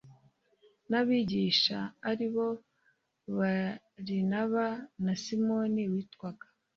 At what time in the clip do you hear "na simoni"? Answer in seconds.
5.03-5.83